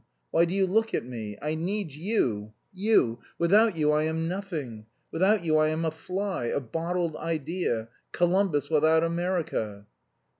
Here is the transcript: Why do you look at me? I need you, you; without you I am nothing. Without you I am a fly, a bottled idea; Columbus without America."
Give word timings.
Why 0.31 0.45
do 0.45 0.55
you 0.55 0.65
look 0.65 0.95
at 0.95 1.05
me? 1.05 1.37
I 1.43 1.53
need 1.53 1.91
you, 1.91 2.53
you; 2.73 3.19
without 3.37 3.77
you 3.77 3.91
I 3.91 4.05
am 4.05 4.27
nothing. 4.27 4.87
Without 5.11 5.45
you 5.45 5.57
I 5.57 5.67
am 5.67 5.85
a 5.85 5.91
fly, 5.91 6.45
a 6.45 6.59
bottled 6.59 7.15
idea; 7.17 7.87
Columbus 8.11 8.67
without 8.67 9.03
America." 9.03 9.85